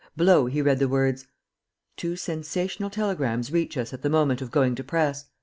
Below 0.17 0.47
he 0.47 0.63
read 0.63 0.79
the 0.79 0.87
words: 0.87 1.27
"Two 1.95 2.15
sensational 2.15 2.89
telegrams 2.89 3.51
reach 3.51 3.77
us 3.77 3.93
at 3.93 4.01
the 4.01 4.09
moment 4.09 4.41
of 4.41 4.49
going 4.49 4.73
to 4.73 4.83
press. 4.83 5.25